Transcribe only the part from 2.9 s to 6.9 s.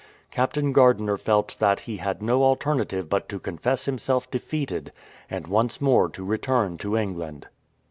but to confess himself defeated, and once more to return